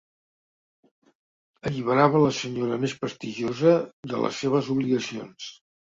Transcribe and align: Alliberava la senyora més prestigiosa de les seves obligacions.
Alliberava 1.69 2.21
la 2.23 2.31
senyora 2.37 2.79
més 2.85 2.95
prestigiosa 3.03 3.77
de 4.15 4.23
les 4.25 4.41
seves 4.45 4.71
obligacions. 4.79 5.53